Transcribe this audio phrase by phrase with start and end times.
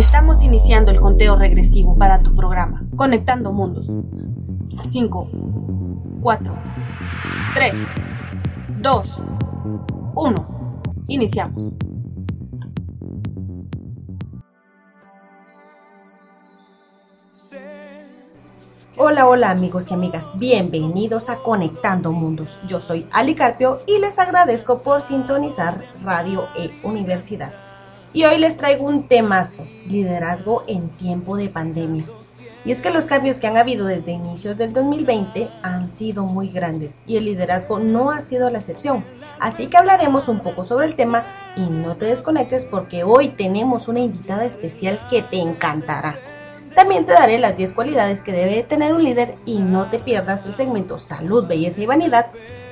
[0.00, 3.86] Estamos iniciando el conteo regresivo para tu programa, Conectando Mundos.
[4.88, 5.30] 5,
[6.22, 6.54] 4,
[7.52, 7.74] 3,
[8.78, 9.22] 2,
[10.14, 10.82] 1.
[11.06, 11.74] Iniciamos.
[18.96, 22.58] Hola, hola amigos y amigas, bienvenidos a Conectando Mundos.
[22.66, 27.69] Yo soy Ali Carpio y les agradezco por sintonizar Radio e Universidad.
[28.12, 32.04] Y hoy les traigo un temazo, liderazgo en tiempo de pandemia.
[32.64, 36.48] Y es que los cambios que han habido desde inicios del 2020 han sido muy
[36.48, 39.04] grandes y el liderazgo no ha sido la excepción.
[39.38, 41.24] Así que hablaremos un poco sobre el tema
[41.56, 46.18] y no te desconectes porque hoy tenemos una invitada especial que te encantará.
[46.74, 50.46] También te daré las 10 cualidades que debe tener un líder y no te pierdas
[50.46, 52.26] el segmento Salud, Belleza y Vanidad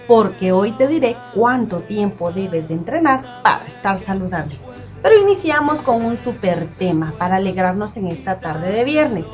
[0.09, 4.68] porque hoy te diré cuánto tiempo debes de entrenar para estar saludable.
[5.03, 9.31] Pero iniciamos con un super tema para alegrarnos en esta tarde de viernes.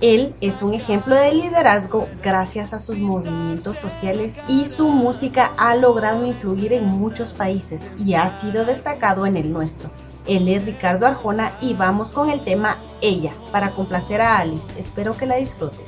[0.00, 5.74] Él es un ejemplo de liderazgo gracias a sus movimientos sociales y su música ha
[5.74, 9.90] logrado influir en muchos países y ha sido destacado en el nuestro.
[10.26, 14.68] Él es Ricardo Arjona y vamos con el tema Ella para complacer a Alice.
[14.78, 15.80] Espero que la disfrutes.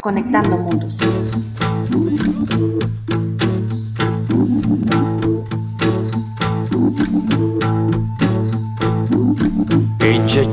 [0.00, 0.96] Conectando Mundos.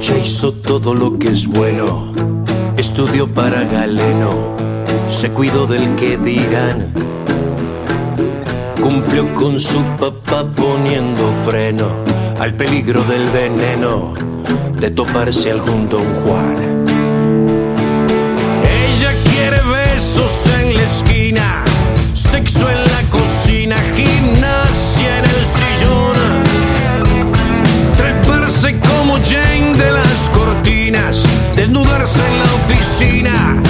[0.02, 2.12] Ya hizo todo lo que es bueno,
[2.76, 4.32] estudió para Galeno,
[5.08, 6.92] se cuidó del que dirán,
[8.82, 11.88] cumplió con su papá poniendo freno
[12.40, 14.14] al peligro del veneno
[14.80, 16.84] de toparse algún don Juan.
[18.64, 21.11] Ella quiere besos en la esquina,
[32.16, 33.62] en la oficina,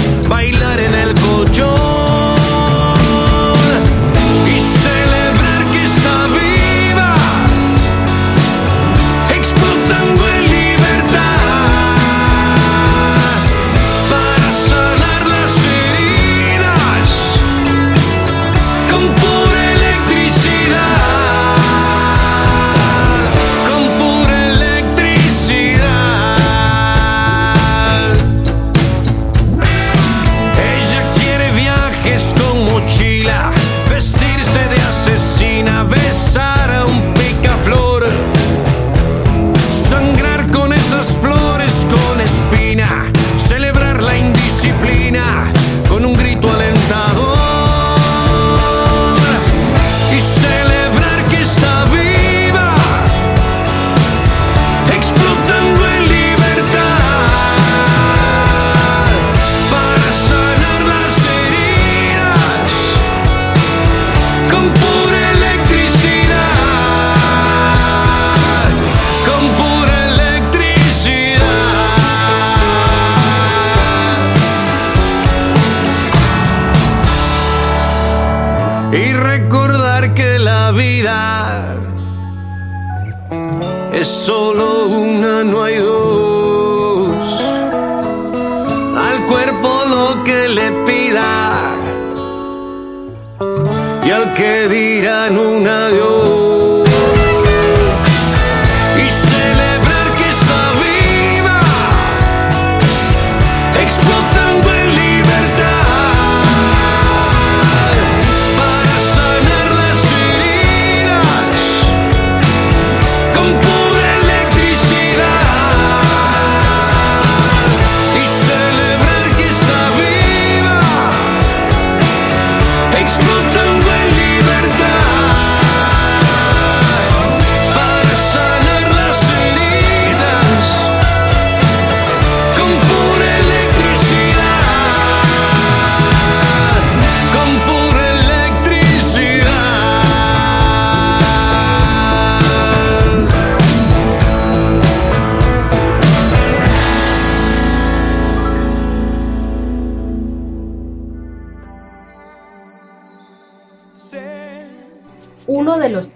[33.22, 33.52] tequila.
[33.90, 34.31] Vestido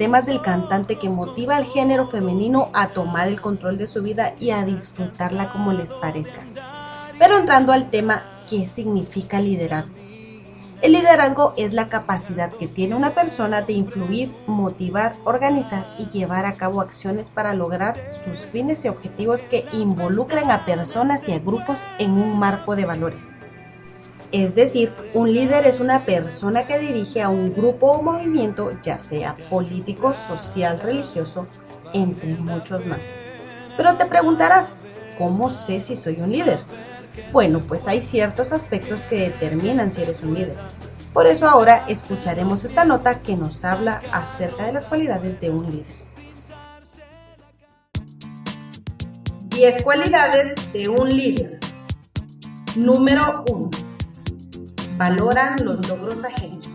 [0.05, 4.35] temas del cantante que motiva al género femenino a tomar el control de su vida
[4.39, 6.45] y a disfrutarla como les parezca.
[7.17, 9.95] Pero entrando al tema, ¿qué significa liderazgo?
[10.83, 16.45] El liderazgo es la capacidad que tiene una persona de influir, motivar, organizar y llevar
[16.45, 21.39] a cabo acciones para lograr sus fines y objetivos que involucran a personas y a
[21.39, 23.31] grupos en un marco de valores.
[24.31, 28.97] Es decir, un líder es una persona que dirige a un grupo o movimiento, ya
[28.97, 31.47] sea político, social, religioso,
[31.93, 33.11] entre muchos más.
[33.77, 34.77] Pero te preguntarás,
[35.17, 36.59] ¿cómo sé si soy un líder?
[37.31, 40.55] Bueno, pues hay ciertos aspectos que determinan si eres un líder.
[41.13, 45.71] Por eso ahora escucharemos esta nota que nos habla acerca de las cualidades de un
[45.71, 46.05] líder.
[49.43, 51.59] 10 cualidades de un líder.
[52.75, 53.84] Número 1.
[54.97, 56.69] Valoran los logros ajenos.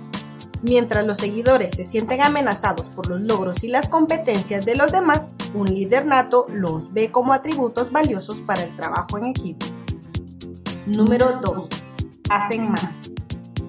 [0.62, 5.30] Mientras los seguidores se sienten amenazados por los logros y las competencias de los demás,
[5.54, 9.64] un líder nato los ve como atributos valiosos para el trabajo en equipo.
[10.86, 11.68] Número 2.
[12.28, 13.10] Hacen más.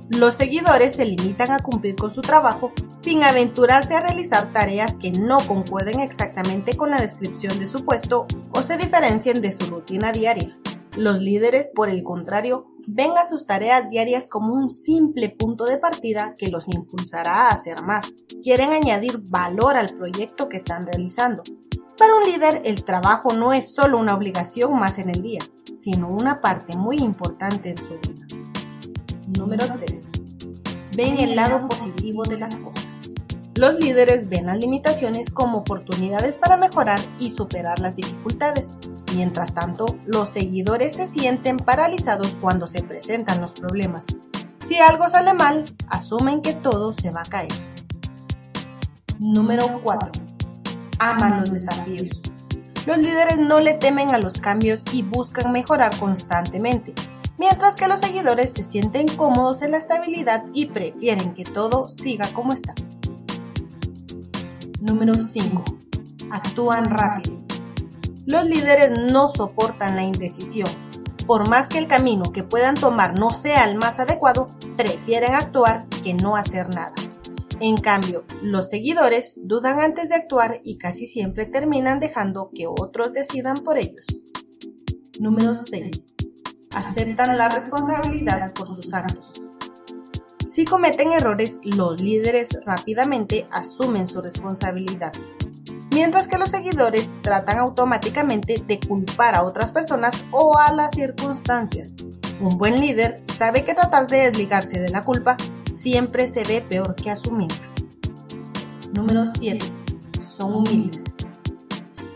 [0.09, 5.11] Los seguidores se limitan a cumplir con su trabajo sin aventurarse a realizar tareas que
[5.11, 10.11] no concuerden exactamente con la descripción de su puesto o se diferencien de su rutina
[10.11, 10.57] diaria.
[10.97, 15.77] Los líderes, por el contrario, ven a sus tareas diarias como un simple punto de
[15.77, 18.11] partida que los impulsará a hacer más.
[18.43, 21.43] Quieren añadir valor al proyecto que están realizando.
[21.97, 25.41] Para un líder, el trabajo no es solo una obligación más en el día,
[25.79, 28.25] sino una parte muy importante en su vida.
[29.37, 30.07] Número 3.
[30.97, 33.09] Ven el lado positivo de las cosas.
[33.55, 38.73] Los líderes ven las limitaciones como oportunidades para mejorar y superar las dificultades.
[39.15, 44.05] Mientras tanto, los seguidores se sienten paralizados cuando se presentan los problemas.
[44.59, 47.51] Si algo sale mal, asumen que todo se va a caer.
[49.19, 50.31] Número 4
[51.01, 52.21] aman los desafíos.
[52.85, 56.93] Los líderes no le temen a los cambios y buscan mejorar constantemente,
[57.37, 62.27] mientras que los seguidores se sienten cómodos en la estabilidad y prefieren que todo siga
[62.33, 62.75] como está.
[64.79, 65.63] Número 5.
[66.31, 67.40] Actúan rápido.
[68.31, 70.69] Los líderes no soportan la indecisión.
[71.27, 74.47] Por más que el camino que puedan tomar no sea el más adecuado,
[74.77, 76.93] prefieren actuar que no hacer nada.
[77.59, 83.11] En cambio, los seguidores dudan antes de actuar y casi siempre terminan dejando que otros
[83.11, 84.05] decidan por ellos.
[85.19, 85.91] Número 6.
[86.73, 89.43] Aceptan la responsabilidad por sus actos.
[90.49, 95.11] Si cometen errores, los líderes rápidamente asumen su responsabilidad,
[95.91, 101.91] mientras que los seguidores tratan automáticamente de culpar a otras personas o a las circunstancias.
[102.39, 105.37] Un buen líder sabe que tratar de desligarse de la culpa
[105.73, 107.51] siempre se ve peor que asumir.
[108.93, 109.63] Número 7.
[110.19, 111.03] Son humildes.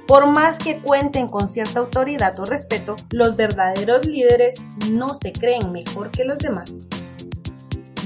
[0.07, 4.55] Por más que cuenten con cierta autoridad o respeto, los verdaderos líderes
[4.91, 6.71] no se creen mejor que los demás.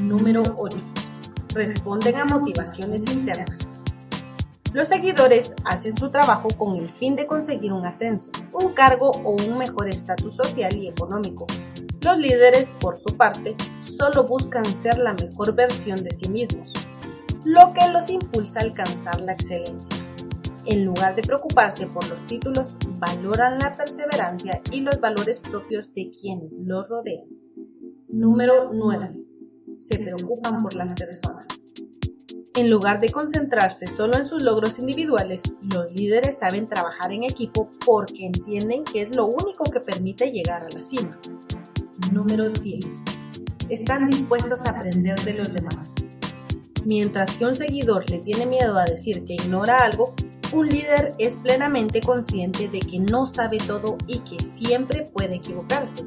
[0.01, 0.77] Número 8.
[1.53, 3.68] Responden a motivaciones internas.
[4.73, 9.31] Los seguidores hacen su trabajo con el fin de conseguir un ascenso, un cargo o
[9.31, 11.47] un mejor estatus social y económico,
[12.01, 16.71] los líderes, por su parte, solo buscan ser la mejor versión de sí mismos,
[17.43, 19.97] lo que los impulsa a alcanzar la excelencia.
[20.65, 26.09] En lugar de preocuparse por los títulos, valoran la perseverancia y los valores propios de
[26.09, 27.27] quienes los rodean.
[28.07, 29.17] Número 9.
[29.79, 31.58] Se preocupan por las personas.
[32.59, 37.71] En lugar de concentrarse solo en sus logros individuales, los líderes saben trabajar en equipo
[37.85, 41.17] porque entienden que es lo único que permite llegar a la cima.
[42.11, 42.85] Número 10.
[43.69, 45.93] Están dispuestos a aprender de los demás.
[46.83, 50.13] Mientras que un seguidor le tiene miedo a decir que ignora algo,
[50.51, 56.03] un líder es plenamente consciente de que no sabe todo y que siempre puede equivocarse.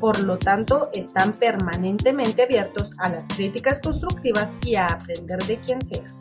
[0.00, 5.82] Por lo tanto, están permanentemente abiertos a las críticas constructivas y a aprender de quien
[5.82, 6.14] sea.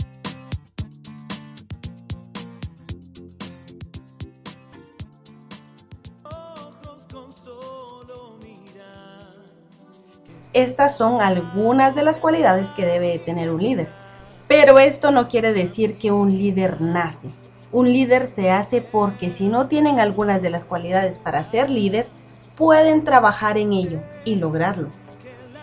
[10.53, 13.89] Estas son algunas de las cualidades que debe tener un líder.
[14.47, 17.29] Pero esto no quiere decir que un líder nace.
[17.71, 22.07] Un líder se hace porque si no tienen algunas de las cualidades para ser líder,
[22.57, 24.89] pueden trabajar en ello y lograrlo.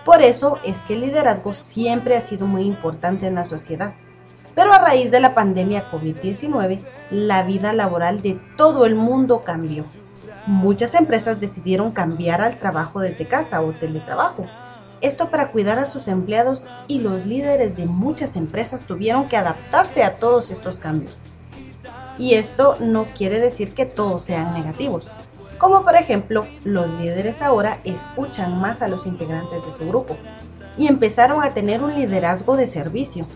[0.04, 3.94] Por eso es que el liderazgo siempre ha sido muy importante en la sociedad.
[4.54, 9.84] Pero a raíz de la pandemia COVID-19, la vida laboral de todo el mundo cambió.
[10.46, 14.46] Muchas empresas decidieron cambiar al trabajo desde casa o teletrabajo
[15.04, 20.02] esto para cuidar a sus empleados y los líderes de muchas empresas tuvieron que adaptarse
[20.02, 21.18] a todos estos cambios.
[22.16, 25.08] Y esto no quiere decir que todos sean negativos.
[25.64, 30.14] Como por ejemplo, los líderes ahora escuchan más a los integrantes de su grupo.
[30.76, 33.26] y empezaron a tener un liderazgo de servicio.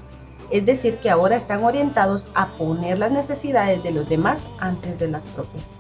[0.51, 5.09] Es decir, que ahora están orientados a poner las necesidades de los demás antes de
[5.09, 5.71] las propias.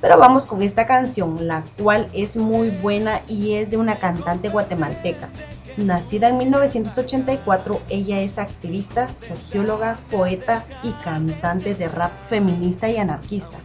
[0.00, 4.48] Pero vamos con esta canción, la cual es muy buena y es de una cantante
[4.48, 5.28] guatemalteca.
[5.76, 13.58] Nacida en 1984, ella es activista, socióloga, poeta y cantante de rap feminista y anarquista.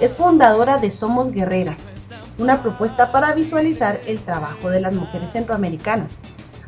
[0.00, 1.90] Es fundadora de Somos Guerreras,
[2.38, 6.16] una propuesta para visualizar el trabajo de las mujeres centroamericanas.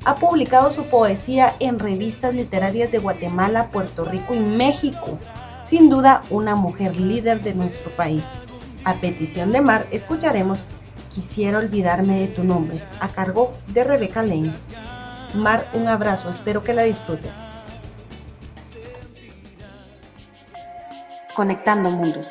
[0.05, 5.19] Ha publicado su poesía en revistas literarias de Guatemala, Puerto Rico y México.
[5.65, 8.23] Sin duda, una mujer líder de nuestro país.
[8.85, 10.61] A petición de Mar, escucharemos
[11.13, 14.53] Quisiera olvidarme de tu nombre, a cargo de Rebeca Lane.
[15.33, 17.33] Mar, un abrazo, espero que la disfrutes.
[21.35, 22.29] Conectando mundos.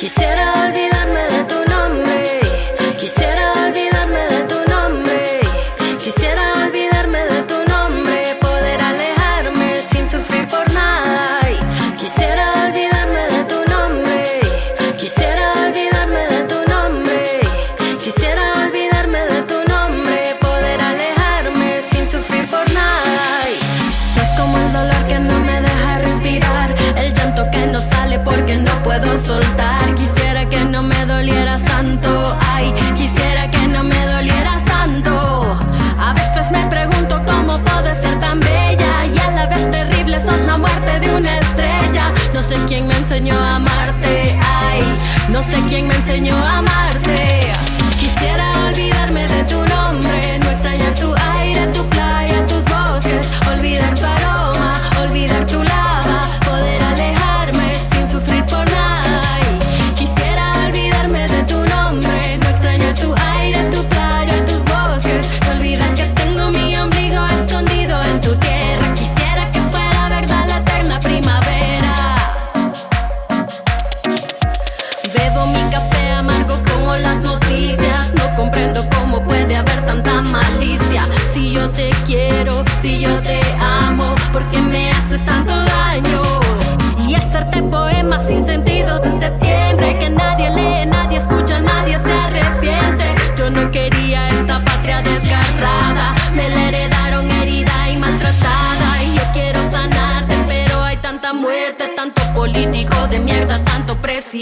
[0.00, 0.89] Quisiera olvidarme
[43.28, 44.38] amarte.
[44.46, 44.82] Ay,
[45.28, 47.40] no sé quién me enseñó a amarte.
[47.98, 50.38] Quisiera olvidarme de tu nombre,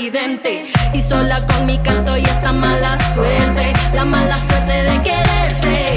[0.01, 5.88] Y sola con mi canto y esta mala suerte, la mala suerte de quererte.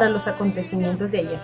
[0.00, 1.40] Para los acontecimientos de ayer.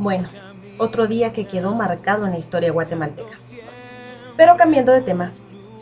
[0.00, 0.28] Bueno,
[0.76, 3.38] otro día que quedó marcado en la historia guatemalteca.
[4.36, 5.30] Pero cambiando de tema,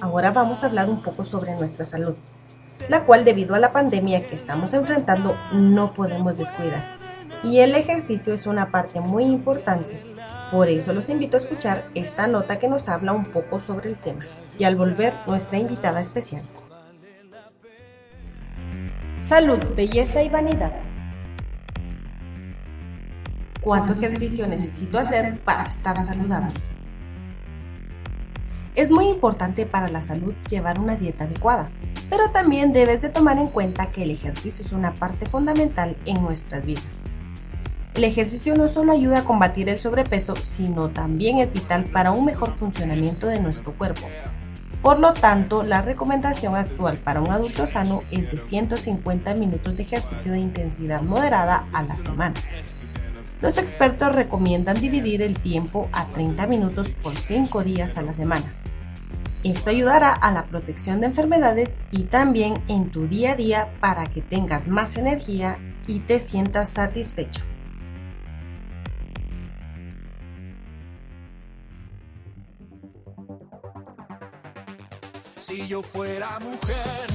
[0.02, 2.14] ahora vamos a hablar un poco sobre nuestra salud,
[2.90, 6.84] la cual debido a la pandemia que estamos enfrentando no podemos descuidar.
[7.42, 9.98] Y el ejercicio es una parte muy importante,
[10.52, 13.98] por eso los invito a escuchar esta nota que nos habla un poco sobre el
[13.98, 14.26] tema.
[14.58, 16.42] y al volver nuestra invitada especial.
[19.26, 20.85] Salud, belleza y vanidad.
[23.66, 26.54] ¿Cuánto ejercicio necesito hacer para estar saludable?
[28.76, 31.68] Es muy importante para la salud llevar una dieta adecuada,
[32.08, 36.22] pero también debes de tomar en cuenta que el ejercicio es una parte fundamental en
[36.22, 37.00] nuestras vidas.
[37.96, 42.24] El ejercicio no solo ayuda a combatir el sobrepeso, sino también es vital para un
[42.24, 44.06] mejor funcionamiento de nuestro cuerpo.
[44.80, 49.82] Por lo tanto, la recomendación actual para un adulto sano es de 150 minutos de
[49.82, 52.34] ejercicio de intensidad moderada a la semana.
[53.42, 58.54] Los expertos recomiendan dividir el tiempo a 30 minutos por 5 días a la semana.
[59.44, 64.06] Esto ayudará a la protección de enfermedades y también en tu día a día para
[64.06, 67.44] que tengas más energía y te sientas satisfecho.
[75.38, 77.06] Si yo fuera mujer,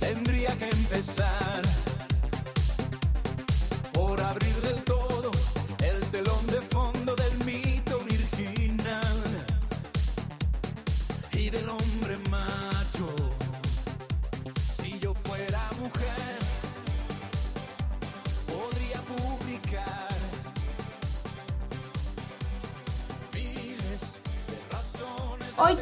[0.00, 1.62] tendría que empezar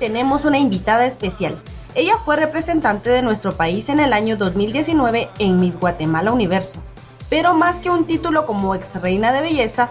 [0.00, 1.62] tenemos una invitada especial.
[1.94, 6.80] Ella fue representante de nuestro país en el año 2019 en Miss Guatemala Universo.
[7.28, 9.90] Pero más que un título como ex reina de belleza,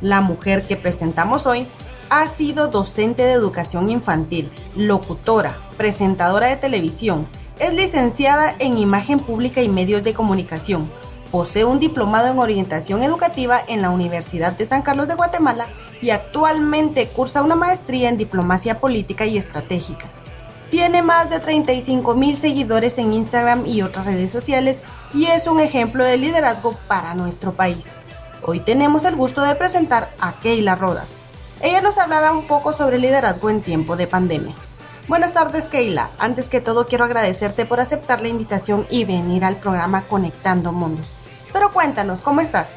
[0.00, 1.68] la mujer que presentamos hoy
[2.10, 7.26] ha sido docente de educación infantil, locutora, presentadora de televisión,
[7.58, 10.90] es licenciada en imagen pública y medios de comunicación,
[11.32, 15.66] posee un diplomado en orientación educativa en la Universidad de San Carlos de Guatemala
[16.02, 20.04] y actualmente cursa una maestría en diplomacia política y estratégica.
[20.70, 24.80] Tiene más de 35 mil seguidores en Instagram y otras redes sociales
[25.14, 27.86] y es un ejemplo de liderazgo para nuestro país.
[28.42, 31.14] Hoy tenemos el gusto de presentar a Keila Rodas.
[31.62, 34.54] Ella nos hablará un poco sobre liderazgo en tiempo de pandemia.
[35.08, 39.56] Buenas tardes Keila, antes que todo quiero agradecerte por aceptar la invitación y venir al
[39.56, 41.21] programa Conectando Mundos.
[41.52, 42.74] Pero cuéntanos, ¿cómo estás?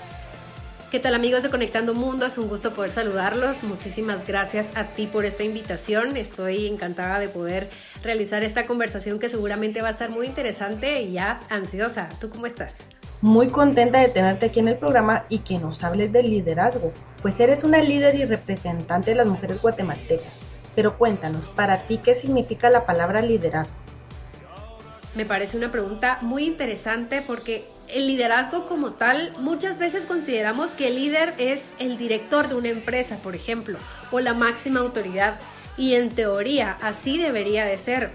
[0.91, 2.25] ¿Qué tal amigos de Conectando Mundo?
[2.25, 3.63] Es un gusto poder saludarlos.
[3.63, 6.15] Muchísimas gracias a ti por esta invitación.
[6.15, 7.69] Estoy encantada de poder
[8.03, 12.07] realizar esta conversación que seguramente va a estar muy interesante y ya ansiosa.
[12.21, 12.75] ¿Tú cómo estás?
[13.21, 17.39] Muy contenta de tenerte aquí en el programa y que nos hables del liderazgo, pues
[17.39, 20.35] eres una líder y representante de las mujeres guatemaltecas.
[20.75, 23.77] Pero cuéntanos, para ti, ¿qué significa la palabra liderazgo?
[25.15, 30.87] Me parece una pregunta muy interesante porque el liderazgo como tal, muchas veces consideramos que
[30.87, 33.77] el líder es el director de una empresa, por ejemplo,
[34.11, 35.39] o la máxima autoridad.
[35.77, 38.09] Y en teoría así debería de ser.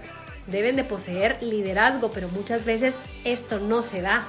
[0.47, 4.27] Deben de poseer liderazgo, pero muchas veces esto no se da.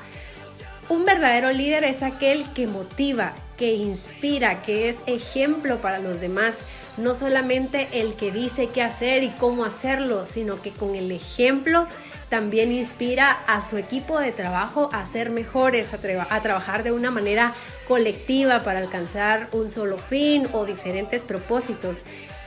[0.89, 6.59] Un verdadero líder es aquel que motiva, que inspira, que es ejemplo para los demás.
[6.99, 11.87] No solamente el que dice qué hacer y cómo hacerlo, sino que con el ejemplo
[12.33, 15.99] también inspira a su equipo de trabajo a ser mejores, a,
[16.35, 17.53] a, trabajar de una manera
[17.87, 21.99] colectiva para alcanzar un solo fin o diferentes propósitos.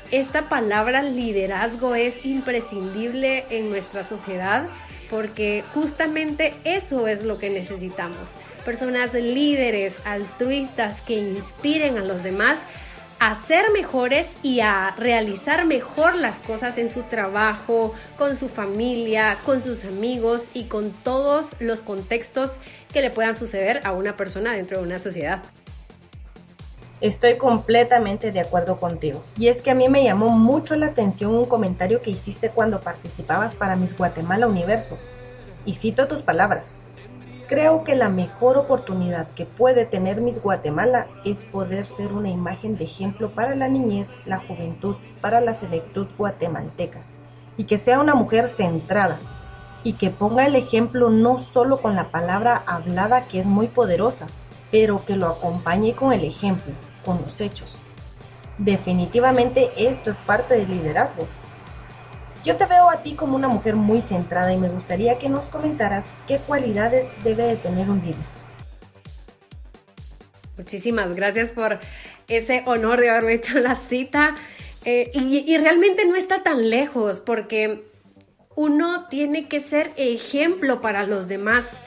[0.09, 4.65] Esta palabra liderazgo es imprescindible en nuestra sociedad
[5.11, 8.29] porque justamente eso es lo que necesitamos.
[8.65, 12.57] Personas líderes, altruistas que inspiren a los demás
[13.25, 19.39] a ser mejores y a realizar mejor las cosas en su trabajo, con su familia,
[19.43, 22.59] con sus amigos y con todos los contextos
[22.93, 25.41] que le puedan suceder a una persona dentro de una sociedad.
[27.01, 29.23] Estoy completamente de acuerdo contigo.
[29.39, 32.79] Y es que a mí me llamó mucho la atención un comentario que hiciste cuando
[32.79, 34.99] participabas para Miss Guatemala Universo.
[35.65, 36.73] Y cito tus palabras.
[37.47, 42.75] Creo que la mejor oportunidad que puede tener Miss Guatemala es poder ser una imagen
[42.75, 47.03] de ejemplo para la niñez, la juventud, para la selectud guatemalteca.
[47.55, 49.19] Y que sea una mujer centrada.
[49.83, 54.25] Y que ponga el ejemplo no solo con la palabra hablada que es muy poderosa,
[54.71, 56.73] pero que lo acompañe con el ejemplo,
[57.05, 57.77] con los hechos.
[58.57, 61.27] Definitivamente esto es parte del liderazgo.
[62.45, 65.45] Yo te veo a ti como una mujer muy centrada y me gustaría que nos
[65.45, 68.15] comentaras qué cualidades debe de tener un líder.
[70.55, 71.79] Muchísimas gracias por
[72.27, 74.35] ese honor de haberme hecho la cita.
[74.85, 77.89] Eh, y, y realmente no está tan lejos porque
[78.55, 81.79] uno tiene que ser ejemplo para los demás.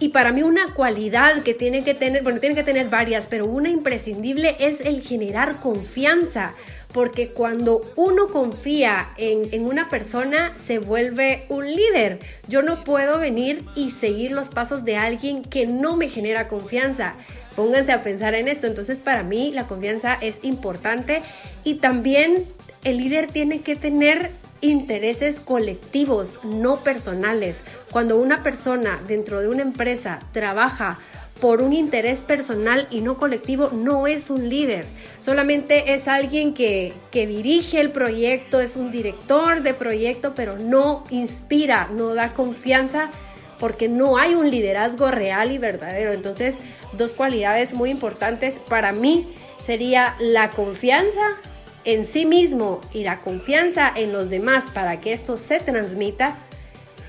[0.00, 3.46] Y para mí una cualidad que tiene que tener, bueno, tiene que tener varias, pero
[3.46, 6.54] una imprescindible es el generar confianza.
[6.92, 12.18] Porque cuando uno confía en, una persona se vuelve un líder.
[12.48, 17.14] Yo no puedo venir y seguir los pasos de alguien que no me genera confianza.
[17.56, 18.66] Pónganse a pensar en esto.
[18.66, 21.22] Entonces para mí la confianza es importante
[21.64, 22.44] y también
[22.84, 27.62] el líder tiene que tener intereses colectivos, no personales.
[27.90, 30.98] Cuando una persona dentro de una empresa trabaja
[31.40, 34.84] por un interés personal y no colectivo, no es un líder.
[35.20, 41.04] Solamente es alguien que, que, dirige el proyecto, es un director de proyecto, pero no
[41.10, 43.10] inspira, no da confianza
[43.58, 46.12] porque no hay un liderazgo real y verdadero.
[46.12, 46.58] Entonces,
[46.96, 49.26] dos cualidades muy importantes para mí
[49.60, 51.36] sería la confianza
[51.84, 56.36] en sí mismo y la confianza en los demás para que esto se transmita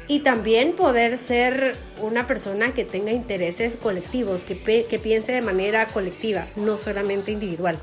[0.09, 5.85] y también poder ser una persona que tenga intereses colectivos, que, que piense de manera
[5.85, 7.77] colectiva, no solamente individual.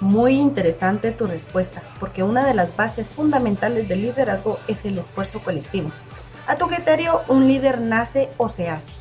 [0.00, 5.40] Muy interesante tu respuesta, porque una de las bases fundamentales del liderazgo es el esfuerzo
[5.40, 5.90] colectivo.
[6.46, 8.92] A tu criterio, ¿un líder nace o se hace?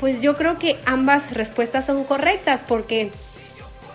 [0.00, 3.10] Pues yo creo que ambas respuestas son correctas porque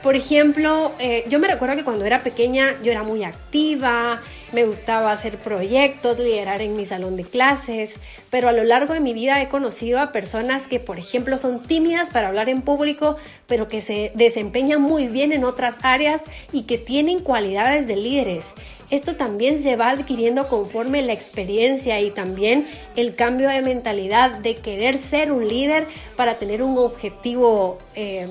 [0.02, 4.22] por ejemplo, eh, yo me recuerdo que cuando era pequeña yo era muy activa,
[4.54, 7.92] me gustaba hacer proyectos, liderar en mi salón de clases,
[8.30, 11.62] pero a lo largo de mi vida he conocido a personas que, por ejemplo, son
[11.62, 16.64] tímidas para hablar en público, pero que se desempeñan muy bien en otras áreas y
[16.64, 18.46] que tienen cualidades de líderes.
[18.90, 24.56] Esto también se va adquiriendo conforme la experiencia y también el cambio de mentalidad de
[24.56, 25.86] querer ser un líder
[26.16, 28.28] para tener un objetivo eh,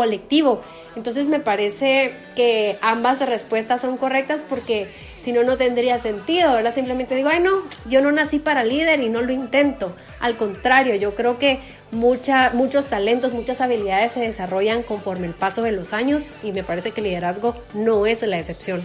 [0.00, 0.62] colectivo.
[0.96, 4.88] Entonces me parece que ambas respuestas son correctas porque
[5.22, 6.74] si no, no tendría sentido, ¿verdad?
[6.74, 7.50] Simplemente digo, ay no,
[7.84, 9.94] yo no nací para líder y no lo intento.
[10.20, 11.60] Al contrario, yo creo que
[11.92, 16.92] muchos talentos, muchas habilidades se desarrollan conforme el paso de los años y me parece
[16.92, 18.82] que el liderazgo no es la excepción.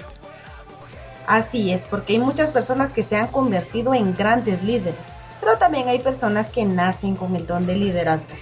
[1.28, 5.00] Así es, porque hay muchas personas que se han convertido en grandes líderes,
[5.40, 8.36] pero también hay personas que nacen con el don de liderazgo.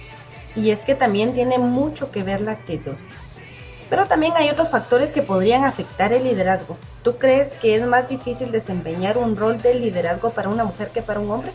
[0.56, 2.94] Y es que también tiene mucho que ver la actitud.
[3.90, 6.78] Pero también hay otros factores que podrían afectar el liderazgo.
[7.02, 11.02] ¿Tú crees que es más difícil desempeñar un rol de liderazgo para una mujer que
[11.02, 11.52] para un hombre?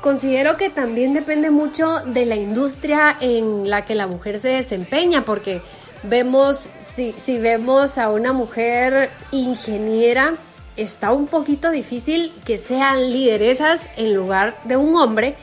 [0.00, 5.22] Considero que también depende mucho de la industria en la que la mujer se desempeña,
[5.24, 5.62] porque
[6.02, 10.34] vemos, si, si vemos a una mujer ingeniera,
[10.76, 15.36] está un poquito difícil que sean lideresas en lugar de un hombre,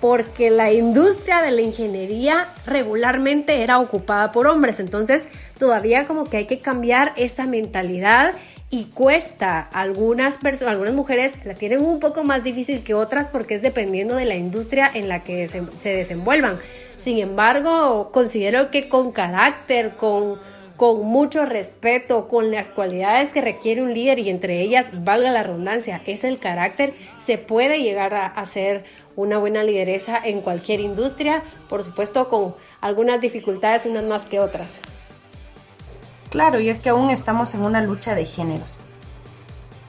[0.00, 4.80] porque la industria de la ingeniería regularmente era ocupada por hombres.
[4.80, 8.34] Entonces, todavía como que hay que cambiar esa mentalidad
[8.70, 9.60] y cuesta.
[9.72, 14.14] Algunas personas, algunas mujeres la tienen un poco más difícil que otras porque es dependiendo
[14.14, 16.58] de la industria en la que se, se desenvuelvan.
[16.98, 20.38] Sin embargo, considero que con carácter, con,
[20.78, 25.42] con mucho respeto, con las cualidades que requiere un líder y entre ellas, valga la
[25.42, 28.84] redundancia, es el carácter, se puede llegar a, ser
[29.16, 34.78] una buena lideresa en cualquier industria, por supuesto con algunas dificultades unas más que otras.
[36.30, 38.74] Claro, y es que aún estamos en una lucha de géneros.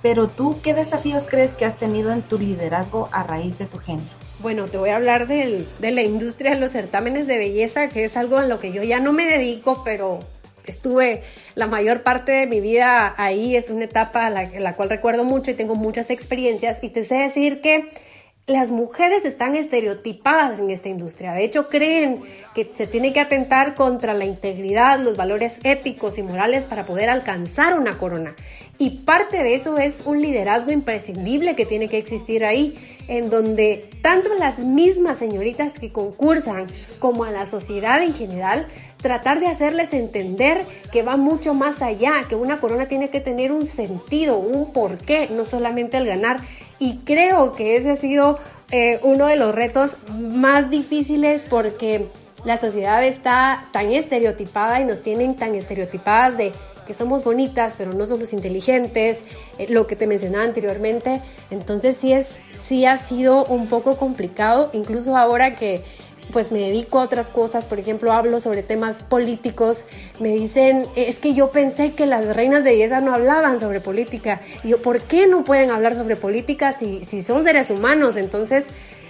[0.01, 3.77] Pero tú, ¿qué desafíos crees que has tenido en tu liderazgo a raíz de tu
[3.77, 4.09] género?
[4.39, 8.05] Bueno, te voy a hablar del, de la industria de los certámenes de belleza, que
[8.05, 10.19] es algo a lo que yo ya no me dedico, pero
[10.69, 11.23] estuve
[11.55, 13.55] la mayor parte de mi vida ahí.
[13.55, 16.79] Es una etapa la, la cual recuerdo mucho y tengo muchas experiencias.
[16.81, 17.87] Y te sé decir que
[18.49, 21.33] las mujeres están estereotipadas en esta industria.
[21.33, 22.21] De hecho, creen
[22.55, 27.09] que se tiene que atentar contra la integridad, los valores éticos y morales para poder
[27.09, 28.35] alcanzar una corona.
[28.79, 32.75] Y parte de eso es un liderazgo imprescindible que tiene que existir ahí,
[33.07, 36.65] en donde tanto las mismas señoritas que concursan
[36.97, 38.67] como a la sociedad en general,
[39.01, 43.51] tratar de hacerles entender que va mucho más allá, que una corona tiene que tener
[43.51, 46.37] un sentido, un porqué, no solamente el ganar
[46.79, 48.39] y creo que ese ha sido
[48.71, 52.07] eh, uno de los retos más difíciles porque
[52.45, 56.51] la sociedad está tan estereotipada y nos tienen tan estereotipadas de
[56.87, 59.19] que somos bonitas pero no somos inteligentes,
[59.57, 61.21] eh, lo que te mencionaba anteriormente.
[61.51, 65.81] Entonces sí, es, sí ha sido un poco complicado, incluso ahora que
[66.31, 69.83] pues me dedico a otras cosas, por ejemplo, hablo sobre temas políticos,
[70.19, 74.41] me dicen, es que yo pensé que las reinas de belleza no hablaban sobre política.
[74.63, 78.15] Y yo, ¿por qué no pueden hablar sobre política si, si son seres humanos?
[78.17, 78.67] Entonces,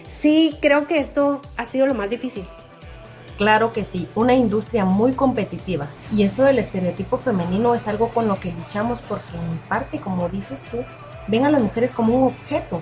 [0.08, 2.46] sí, creo que esto ha sido lo más difícil.
[3.38, 5.88] Claro que sí, una industria muy competitiva.
[6.14, 10.28] Y eso del estereotipo femenino es algo con lo que luchamos porque en parte, como
[10.28, 10.78] dices tú,
[11.28, 12.82] ven a las mujeres como un objeto,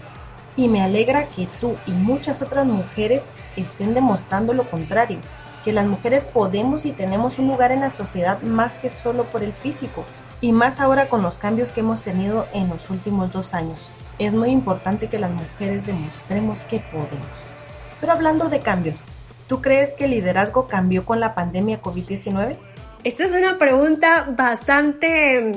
[0.58, 5.20] y me alegra que tú y muchas otras mujeres estén demostrando lo contrario,
[5.64, 9.44] que las mujeres podemos y tenemos un lugar en la sociedad más que solo por
[9.44, 10.04] el físico,
[10.42, 13.90] y más ahora con los cambios que hemos tenido en los últimos dos años.
[14.20, 17.44] Es muy importante que las mujeres demostremos que podemos.
[18.00, 18.98] Pero hablando de cambios,
[19.48, 22.56] ¿tú crees que el liderazgo cambió con la pandemia COVID-19?
[23.04, 25.52] Esta es una pregunta bastante,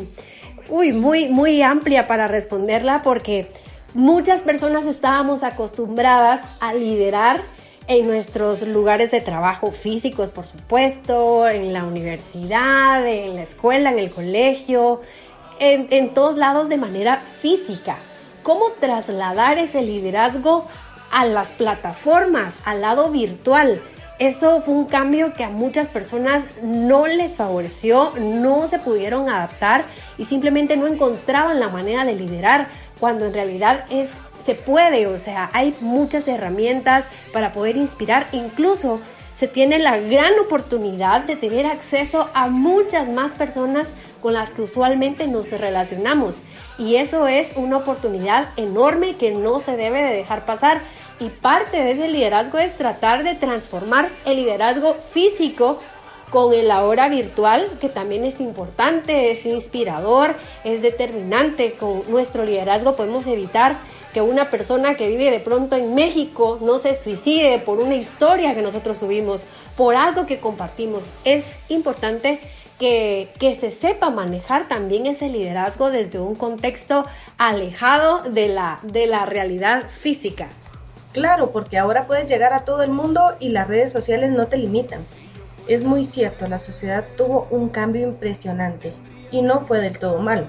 [0.69, 3.51] uy, muy, muy amplia para responderla porque
[3.94, 7.40] muchas personas estábamos acostumbradas a liderar
[7.87, 13.98] en nuestros lugares de trabajo físicos, por supuesto, en la universidad, en la escuela, en
[13.98, 15.00] el colegio,
[15.59, 17.96] en, todos lados de manera física.
[18.42, 20.66] ¿Cómo trasladar ese liderazgo
[21.11, 23.81] a las plataformas, al lado virtual?
[24.20, 29.85] Eso fue un cambio que a muchas personas no les favoreció, no se pudieron adaptar
[30.16, 32.68] y simplemente no encontraban la manera de liderar
[33.01, 34.11] cuando en realidad es
[34.45, 39.01] se puede, o sea, hay muchas herramientas para poder inspirar, incluso
[39.35, 44.63] se tiene la gran oportunidad de tener acceso a muchas más personas con las que
[44.63, 46.43] usualmente nos relacionamos.
[46.79, 50.83] Y eso es una oportunidad enorme que no se debe de dejar pasar.
[51.21, 55.79] Y parte de ese liderazgo es tratar de transformar el liderazgo físico
[56.31, 61.73] con el ahora virtual, que también es importante, es inspirador, es determinante.
[61.73, 63.77] Con nuestro liderazgo podemos evitar
[64.14, 68.55] que una persona que vive de pronto en México no se suicide por una historia
[68.55, 69.45] que nosotros subimos,
[69.77, 71.05] por algo que compartimos.
[71.25, 72.40] Es importante
[72.79, 77.05] que, que, se sepa manejar también ese liderazgo desde un contexto
[77.37, 80.49] alejado de la, de la realidad física.
[81.12, 84.57] Claro, porque ahora puedes llegar a todo el mundo y las redes sociales no te
[84.57, 85.05] limitan.
[85.68, 88.92] Es muy cierto, la sociedad tuvo un cambio impresionante
[89.31, 90.46] y no fue del todo malo.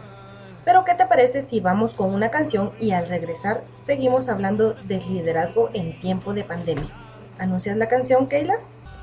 [0.66, 5.02] Pero ¿qué te parece si vamos con una canción y al regresar seguimos hablando del
[5.12, 6.90] liderazgo en tiempo de pandemia?
[7.40, 8.56] ¿Anuncias la canción, Keila?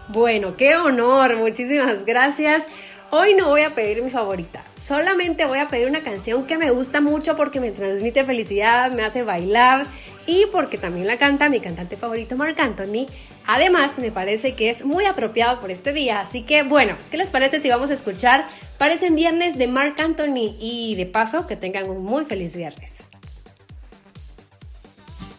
[0.09, 2.62] Bueno, qué honor, muchísimas gracias.
[3.11, 6.71] Hoy no voy a pedir mi favorita, solamente voy a pedir una canción que me
[6.71, 9.87] gusta mucho porque me transmite felicidad, me hace bailar
[10.29, 13.07] y porque también la canta mi cantante favorito Marc Anthony.
[13.47, 17.31] Además, me parece que es muy apropiado por este día, así que bueno, ¿qué les
[17.31, 18.45] parece si vamos a escuchar
[18.77, 22.99] Parecen Viernes de Marc Anthony y de paso que tengan un muy feliz viernes?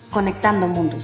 [0.10, 1.04] Conectando mundos.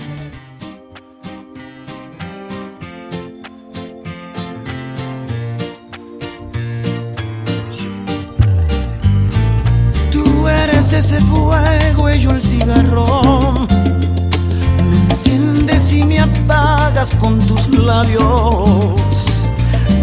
[17.20, 18.96] Con tus labios.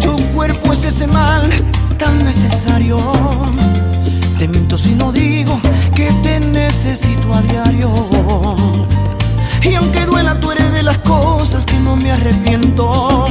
[0.01, 1.49] Tu cuerpo es ese mal
[1.97, 2.97] tan necesario.
[4.37, 5.59] Te miento si no digo
[5.95, 7.89] que te necesito a diario.
[9.61, 13.25] Y aunque duela, tú eres de las cosas que no me arrepiento.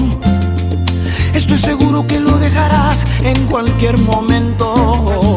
[1.35, 5.37] Estoy seguro que lo dejarás en cualquier momento.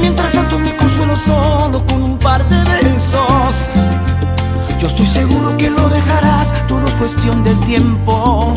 [0.00, 3.68] Mientras tanto me consuelo solo con un par de besos.
[4.78, 8.54] Yo estoy seguro que lo dejarás, todo es cuestión de tiempo.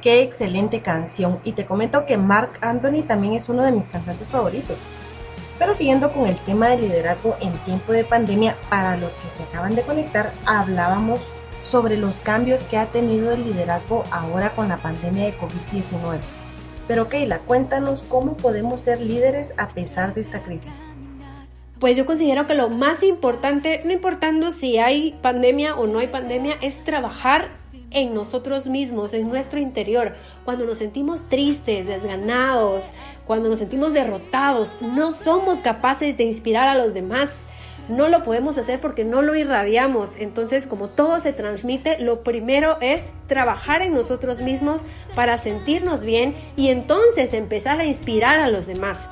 [0.00, 1.40] Qué excelente canción.
[1.44, 4.78] Y te comento que Mark Anthony también es uno de mis cantantes favoritos.
[5.58, 9.42] Pero siguiendo con el tema de liderazgo en tiempo de pandemia, para los que se
[9.42, 11.20] acaban de conectar, hablábamos
[11.62, 16.18] sobre los cambios que ha tenido el liderazgo ahora con la pandemia de COVID-19.
[16.88, 20.80] Pero Keila, cuéntanos cómo podemos ser líderes a pesar de esta crisis.
[21.78, 26.08] Pues yo considero que lo más importante, no importando si hay pandemia o no hay
[26.08, 27.50] pandemia, es trabajar
[27.90, 30.16] en nosotros mismos, en nuestro interior.
[30.44, 32.84] Cuando nos sentimos tristes, desganados,
[33.26, 37.44] cuando nos sentimos derrotados, no somos capaces de inspirar a los demás.
[37.88, 40.16] No lo podemos hacer porque no lo irradiamos.
[40.16, 44.82] Entonces, como todo se transmite, lo primero es trabajar en nosotros mismos
[45.16, 49.08] para sentirnos bien y entonces empezar a inspirar a los demás.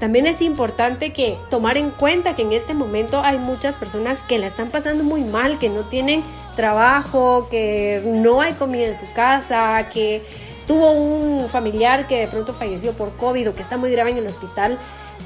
[0.00, 4.38] También es importante que tomar en cuenta que en este momento hay muchas personas que
[4.38, 6.22] la están pasando muy mal, que no tienen
[6.56, 10.22] trabajo, que no hay comida en su casa, que
[10.66, 14.18] tuvo un familiar que de pronto falleció por COVID o que está muy grave en
[14.18, 14.78] el hospital.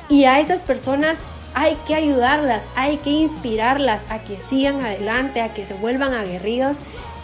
[0.09, 1.19] Y a esas personas
[1.55, 6.77] hay que ayudarlas, hay que inspirarlas a que sigan adelante, a que se vuelvan aguerridos.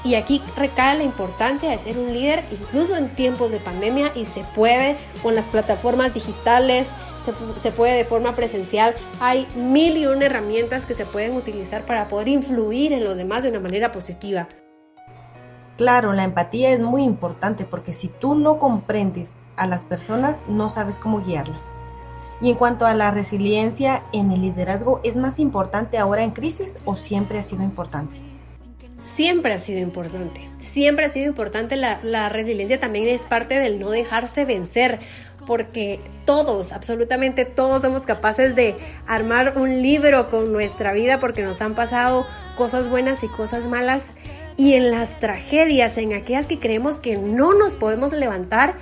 [0.04, 4.24] Y aquí recae la importancia de ser un líder incluso en tiempos de pandemia y
[4.26, 6.90] se puede con las plataformas digitales,
[7.60, 8.94] se, puede de forma presencial.
[9.20, 13.42] Hay mil y una herramientas que se pueden utilizar para poder influir en los demás
[13.42, 14.48] de una manera positiva.
[15.76, 20.70] Claro, la empatía es muy importante porque si tú no comprendes a las personas, no
[20.70, 21.66] sabes cómo guiarlas.
[22.40, 26.78] Y en cuanto a la resiliencia en el liderazgo, ¿es más importante ahora en crisis
[26.84, 28.16] o siempre ha sido importante?
[29.04, 31.76] Siempre ha sido importante, siempre ha sido importante.
[31.76, 35.00] La, la resiliencia también es parte del no dejarse vencer
[35.46, 41.62] porque todos, absolutamente todos somos capaces de armar un libro con nuestra vida porque nos
[41.62, 44.12] han pasado cosas buenas y cosas malas.
[44.56, 48.74] Y en las tragedias, en aquellas que creemos que no nos podemos levantar,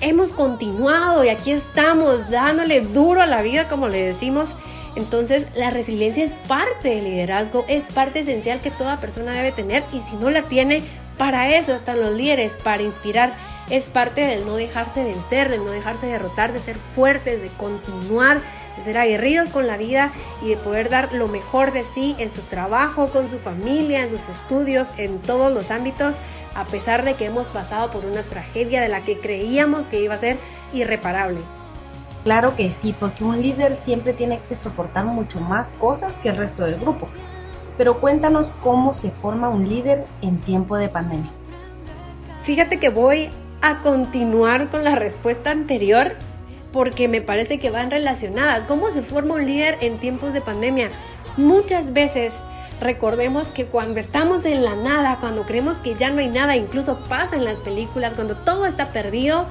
[0.00, 4.54] hemos continuado y aquí estamos dándole duro a la vida, como le decimos.
[4.96, 9.84] Entonces la resiliencia es parte del liderazgo, es parte esencial que toda persona debe tener
[9.92, 10.82] y si no la tiene,
[11.16, 13.32] para eso están los líderes, para inspirar
[13.70, 18.40] es parte del no dejarse vencer, del no dejarse derrotar, de ser fuertes, de continuar,
[18.76, 20.10] de ser aguerridos con la vida
[20.42, 24.10] y de poder dar lo mejor de sí en su trabajo, con su familia, en
[24.10, 26.18] sus estudios, en todos los ámbitos,
[26.54, 30.14] a pesar de que hemos pasado por una tragedia de la que creíamos que iba
[30.14, 30.38] a ser
[30.72, 31.40] irreparable.
[32.24, 36.36] Claro que sí, porque un líder siempre tiene que soportar mucho más cosas que el
[36.36, 37.08] resto del grupo.
[37.76, 41.30] Pero cuéntanos cómo se forma un líder en tiempo de pandemia.
[42.42, 43.30] Fíjate que voy
[43.60, 46.14] a continuar con la respuesta anterior
[46.72, 48.64] porque me parece que van relacionadas.
[48.64, 50.90] ¿Cómo se forma un líder en tiempos de pandemia?
[51.36, 52.40] Muchas veces
[52.80, 56.98] recordemos que cuando estamos en la nada, cuando creemos que ya no hay nada, incluso
[57.08, 59.46] pasa en las películas, cuando todo está perdido,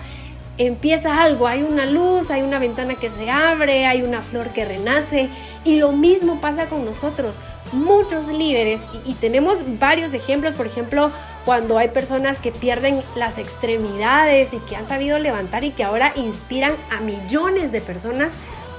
[0.57, 4.65] empieza algo, hay una luz, hay una ventana que se abre, hay una flor que
[4.65, 5.29] renace
[5.63, 7.37] y lo mismo pasa con nosotros.
[7.73, 11.11] Muchos líderes, y, tenemos varios ejemplos, por ejemplo,
[11.47, 16.11] cuando hay personas que pierden las extremidades y que han sabido levantar y que ahora
[16.17, 18.33] inspiran a millones de personas,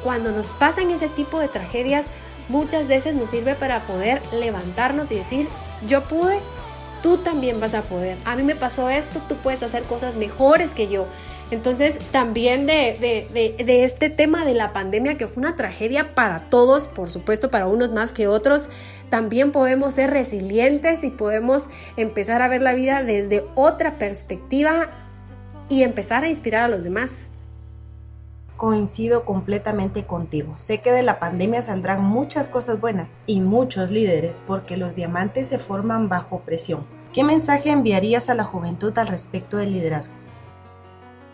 [0.05, 2.05] cuando nos pasan ese tipo de tragedias,
[2.51, 5.49] muchas veces nos sirve para poder levantarnos y decir,
[5.87, 6.41] yo pude,
[7.03, 8.19] tú también vas a poder.
[8.27, 11.07] A mí me pasó esto, tú puedes hacer cosas mejores que yo.
[11.51, 13.27] Entonces, también de,
[13.67, 17.91] este tema de la pandemia, que fue una tragedia para todos, por supuesto, para unos
[17.91, 18.69] más que otros,
[19.09, 24.91] también podemos ser resilientes y podemos empezar a ver la vida desde otra perspectiva
[25.71, 27.29] y empezar a inspirar a los demás.
[28.59, 30.59] Coincido completamente contigo.
[30.59, 35.49] Sé que de la pandemia saldrán muchas cosas buenas y muchos líderes porque los diamantes
[35.49, 36.85] se forman bajo presión.
[37.15, 40.28] ¿Qué mensaje enviarías a la juventud al respecto del liderazgo?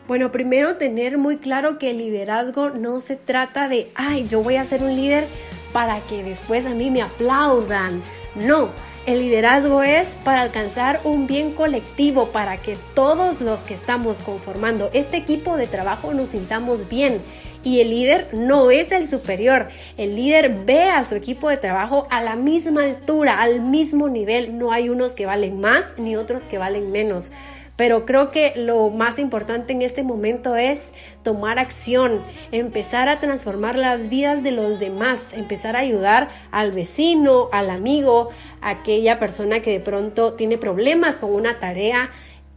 [0.06, 4.56] Bueno, primero tener muy claro que el liderazgo no se trata de, ay, yo voy
[4.56, 5.24] a ser un líder
[5.72, 8.02] para que después a mí me aplaudan.
[8.34, 8.68] No,
[9.06, 14.90] el liderazgo es para alcanzar un bien colectivo, para que todos los que estamos conformando
[14.92, 17.22] este equipo de trabajo nos sintamos bien.
[17.62, 19.70] Y el líder no es el superior.
[19.96, 24.58] El líder ve a su equipo de trabajo a la misma altura, al mismo nivel.
[24.58, 27.32] No hay unos que valen más ni otros que valen menos.
[27.76, 30.92] Pero creo que lo más importante en este momento es
[31.24, 32.20] tomar acción,
[32.52, 38.30] empezar a transformar las vidas de los demás, empezar a ayudar al vecino, al amigo,
[38.60, 42.10] a aquella persona que de pronto tiene problemas con una tarea,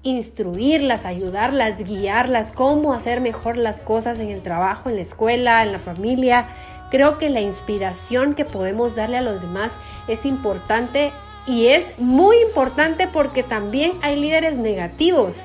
[0.04, 5.72] instruirlas, ayudarlas, guiarlas, cómo hacer mejor las cosas en el trabajo, en la escuela, en
[5.72, 6.48] la familia.
[6.92, 9.74] Creo que la inspiración que podemos darle a los demás
[10.08, 11.12] es importante
[11.48, 15.38] y es muy importante porque también hay líderes negativos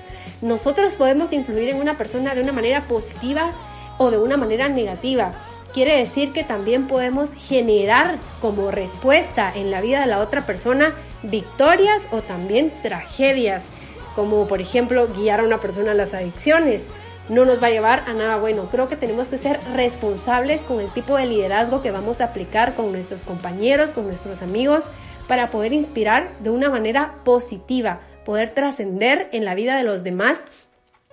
[0.42, 3.52] nosotros podemos influir en una persona de una manera positiva
[3.96, 5.30] o de una manera negativa.
[5.72, 10.94] Quiere decir que también podemos generar como respuesta en la vida de la otra persona
[11.22, 13.68] victorias o también tragedias,
[14.16, 16.88] como por ejemplo guiar a una persona a las adicciones.
[17.28, 18.68] No nos va a llevar a nada bueno.
[18.70, 22.74] Creo que tenemos que ser responsables con el tipo de liderazgo que vamos a aplicar
[22.74, 24.90] con nuestros compañeros, con nuestros amigos,
[25.28, 30.44] para poder inspirar de una manera positiva, poder trascender en la vida de los demás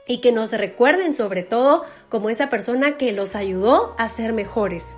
[0.07, 4.97] y que nos recuerden sobre todo como esa persona que los ayudó a ser mejores.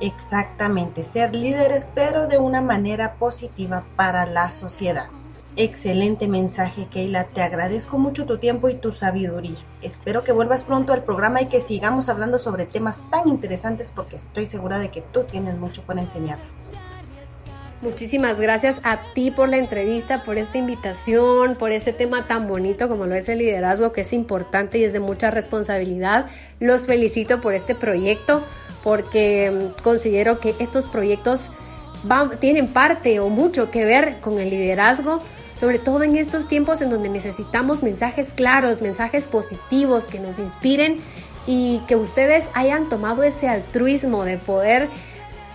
[0.00, 5.08] Exactamente, ser líderes pero de una manera positiva para la sociedad.
[5.56, 7.24] Excelente mensaje, Keila.
[7.24, 9.58] Te agradezco mucho tu tiempo y tu sabiduría.
[9.82, 14.16] Espero que vuelvas pronto al programa y que sigamos hablando sobre temas tan interesantes porque
[14.16, 16.56] estoy segura de que tú tienes mucho por enseñarnos.
[17.82, 22.88] Muchísimas gracias a ti por la entrevista, por esta invitación, por ese tema tan bonito
[22.88, 26.26] como lo es el liderazgo, que es importante y es de mucha responsabilidad.
[26.60, 28.42] Los felicito por este proyecto
[28.82, 31.50] porque mm, considero que estos proyectos
[32.04, 35.20] van, tienen parte o mucho que ver con el liderazgo,
[35.62, 40.96] sobre todo en estos tiempos en donde necesitamos mensajes claros, mensajes positivos que nos inspiren
[41.46, 44.88] y que ustedes hayan tomado ese altruismo de poder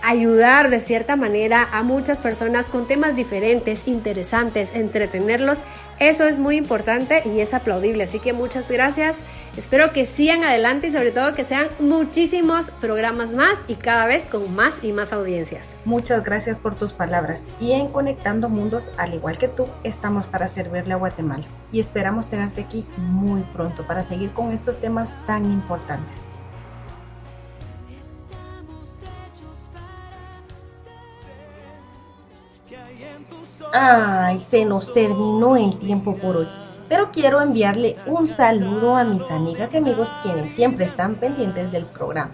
[0.02, 5.58] ayudar de cierta manera a muchas personas con temas diferentes, interesantes, entretenerlos.
[6.00, 8.04] Eso es muy importante y es aplaudible.
[8.04, 9.18] Así que muchas gracias.
[9.56, 14.26] Espero que sigan adelante y sobre todo que sean muchísimos programas más y cada vez
[14.26, 15.74] con más y más audiencias.
[15.84, 17.42] Muchas gracias por tus palabras.
[17.58, 21.44] Y en Conectando Mundos, al igual que tú, estamos para servirle a Guatemala.
[21.72, 26.22] Y esperamos tenerte aquí muy pronto para seguir con estos temas tan importantes.
[33.80, 36.48] Ay, se nos terminó el tiempo por hoy.
[36.88, 41.86] Pero quiero enviarle un saludo a mis amigas y amigos quienes siempre están pendientes del
[41.86, 42.32] programa.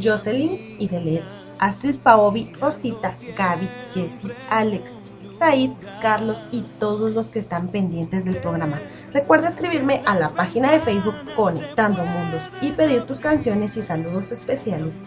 [0.00, 1.20] Jocelyn y
[1.58, 5.00] Astrid Paovi, Rosita, Gaby, Jessie, Alex,
[5.32, 5.70] Said,
[6.00, 8.80] Carlos y todos los que están pendientes del programa.
[9.12, 14.30] Recuerda escribirme a la página de Facebook Conectando Mundos y pedir tus canciones y saludos
[14.30, 14.98] especiales.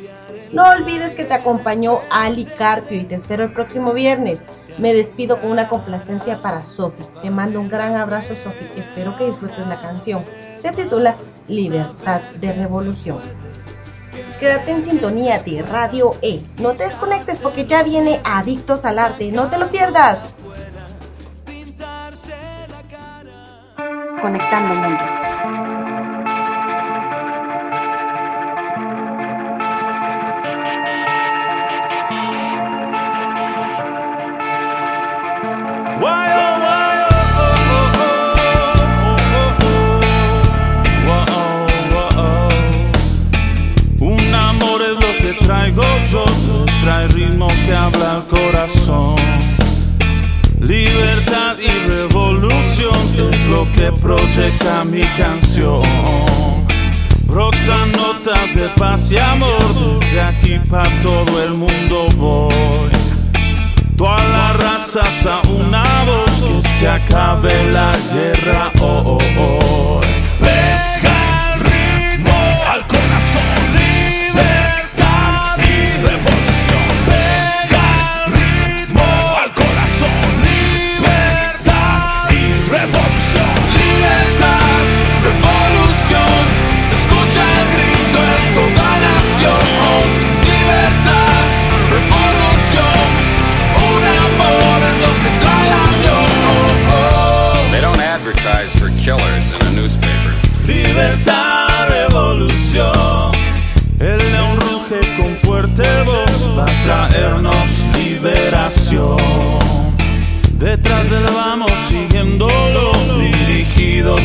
[0.51, 4.43] No olvides que te acompañó Ali Carpio y te espero el próximo viernes.
[4.79, 7.03] Me despido con una complacencia para Sofi.
[7.21, 8.65] Te mando un gran abrazo, Sofi.
[8.77, 10.23] Espero que disfrutes la canción.
[10.57, 11.17] Se titula
[11.49, 13.19] Libertad de Revolución.
[14.39, 16.41] Quédate en sintonía de Radio E.
[16.59, 19.33] No te desconectes porque ya viene Adictos al Arte.
[19.33, 20.25] No te lo pierdas.
[24.21, 25.28] Conectando Mundos.
[46.89, 49.15] Trae ritmo que habla al corazón.
[50.59, 55.83] Libertad y revolución es lo que proyecta mi canción.
[57.27, 62.89] Brotan notas de paz y amor, desde aquí para todo el mundo voy.
[63.95, 69.99] Todas las razas a una voz que se acabe la guerra oh,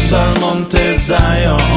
[0.04, 1.73] Salmonte Zion.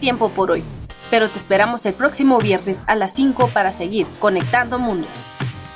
[0.00, 0.64] Tiempo por hoy,
[1.10, 5.10] pero te esperamos el próximo viernes a las 5 para seguir conectando mundos.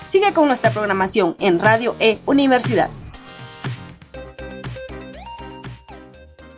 [0.09, 2.91] Sigue con nuestra programación en Radio E Universidad